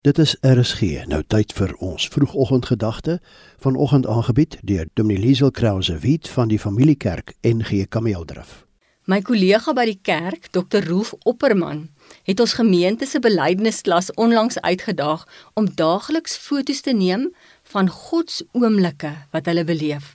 [0.00, 0.80] Dit is RSG.
[1.10, 3.16] Nou tyd vir ons vroegoggendgedagte.
[3.58, 8.64] Vanoggend aangebied deur Dominee Liesel Krause Wit van die Familiekerk NG Kameeldrif.
[9.10, 10.86] My kollega by die kerk, Dr.
[10.86, 11.88] Rolf Opperman,
[12.22, 15.26] het ons gemeente se belydenisslas onlangs uitgedaag
[15.58, 17.32] om daagliks foto's te neem
[17.74, 20.14] van God se oomblikke wat hulle beleef.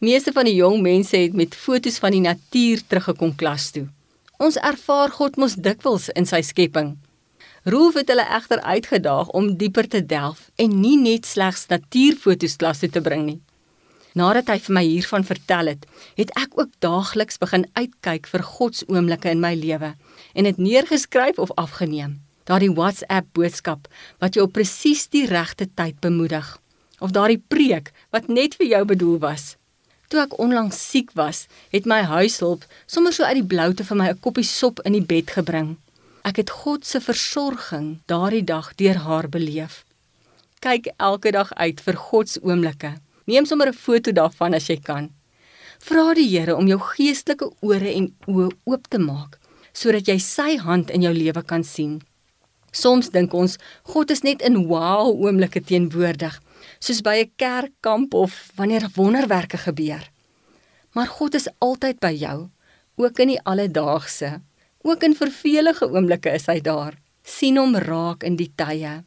[0.00, 3.90] Meeste van die jong mense het met foto's van die natuur teruggekom klas toe.
[4.40, 6.94] Ons ervaar God mos dikwels in sy skepping.
[7.62, 12.80] Rolf het hulle egter uitgedaag om dieper te delf en nie net slegs natuurfoto's klas
[12.82, 13.38] toe te bring nie.
[14.18, 15.84] Nadat hy vir my hiervan vertel het,
[16.18, 19.92] het ek ook daagliks begin uitkyk vir God se oomblikke in my lewe
[20.34, 22.18] en dit neergeskryf of afgeneem.
[22.50, 23.86] Daardie WhatsApp boodskap
[24.18, 26.58] wat jou op presies die regte tyd bemoedig
[26.98, 29.54] of daardie preek wat net vir jou bedoel was.
[30.10, 34.10] Toe ek onlangs siek was, het my huishulp sommer so uit die bloute vir my
[34.10, 35.78] 'n koppie sop in die bed gebring.
[36.22, 39.82] Ek het God se versorging daardie dag deur haar beleef.
[40.62, 42.94] Kyk elke dag uit vir God se oomblikke.
[43.26, 45.10] Neem sommer 'n foto daarvan as jy kan.
[45.78, 49.38] Vra die Here om jou geestelike ore en oë oop te maak
[49.72, 52.02] sodat jy sy hand in jou lewe kan sien.
[52.72, 56.40] Soms dink ons God is net in wow oomblikke teenwoordig,
[56.78, 60.10] soos by 'n kerkkamp of wanneer wonderwerke gebeur.
[60.92, 62.50] Maar God is altyd by jou,
[62.96, 64.40] ook in die alledaagse.
[64.82, 66.98] Ook in vervelige oomblikke is hy daar.
[67.22, 69.02] sien hom raak in die tye.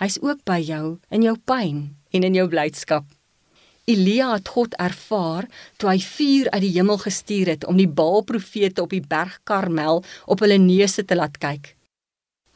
[0.00, 3.06] Hy's ook by jou in jou pyn en in jou blydskap.
[3.86, 5.46] Elia het God ervaar
[5.78, 10.02] toe hy vuur uit die hemel gestuur het om die Baal-profete op die berg Karmel
[10.26, 11.74] op hulle neuse te laat kyk.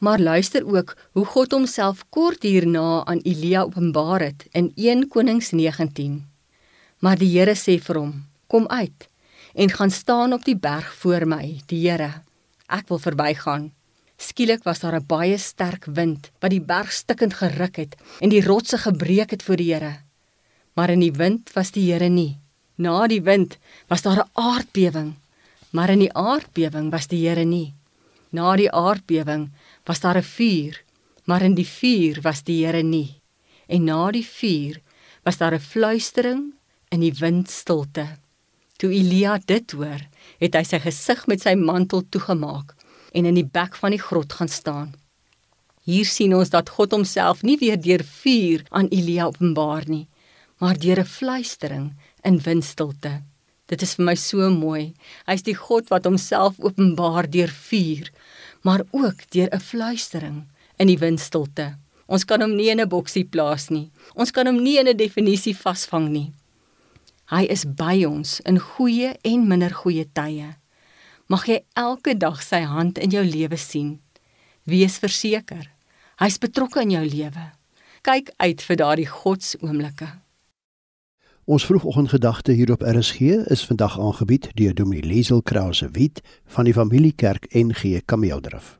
[0.00, 5.52] Maar luister ook hoe God homself kort hierna aan Elia openbaar het in 1 Konings
[5.52, 6.24] 19.
[6.98, 8.12] Maar die Here sê vir hom:
[8.46, 9.08] "Kom uit
[9.54, 12.29] en gaan staan op die berg voor my, die Here."
[12.70, 13.72] Ek wil verbygaan.
[14.20, 18.44] Skielik was daar 'n baie sterk wind wat die berg stikkend geruk het en die
[18.44, 20.00] rotse gebreek het voor die Here.
[20.74, 22.38] Maar in die wind was die Here nie.
[22.76, 25.14] Na die wind was daar 'n aardbewing,
[25.70, 27.74] maar in die aardbewing was die Here nie.
[28.30, 29.50] Na die aardbewing
[29.84, 30.84] was daar 'n vuur,
[31.24, 33.20] maar in die vuur was die Here nie.
[33.66, 34.80] En na die vuur
[35.22, 36.54] was daar 'n fluistering
[36.88, 38.06] in die windstilte.
[38.80, 40.00] Toe Elia dit hoor,
[40.40, 42.72] het hy sy gesig met sy mantel toegemaak
[43.12, 44.94] en in die bek van die grot gaan staan.
[45.84, 50.06] Hier sien ons dat God homself nie weer deur vuur aan Elia openbaar nie,
[50.60, 51.92] maar deur 'n fluistering
[52.24, 53.22] in windstilte.
[53.66, 54.94] Dit is vir my so mooi.
[55.26, 58.10] Hy's die God wat homself openbaar deur vuur,
[58.62, 60.48] maar ook deur 'n fluistering
[60.78, 61.76] in die windstilte.
[62.06, 63.90] Ons kan hom nie in 'n boksie plaas nie.
[64.14, 66.32] Ons kan hom nie in 'n definisie vasvang nie.
[67.30, 70.48] Hy is by ons in goeie en minder goeie tye.
[71.30, 74.00] Mag jy elke dag sy hand in jou lewe sien.
[74.66, 75.68] Wees verseker,
[76.18, 77.44] hy's betrokke in jou lewe.
[78.02, 80.10] Kyk uit vir daardie godsoomblikke.
[81.46, 86.74] Ons vroegoggendgedagte hier op RSG is vandag aangebied deur Dominee Liesel Krause Wit van die
[86.74, 88.79] Familiekerk NG Kameeldrif.